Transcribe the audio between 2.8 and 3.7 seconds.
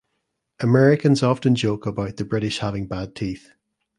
bad teeth.